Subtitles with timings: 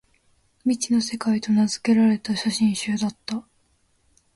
[0.65, 3.43] 「未知の世界」と名づけられた写真集だった